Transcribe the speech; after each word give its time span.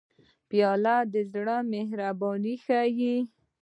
پیاله 0.49 0.95
د 1.13 1.15
زړه 1.33 1.57
مهرباني 1.73 2.55
ښيي. 2.65 3.17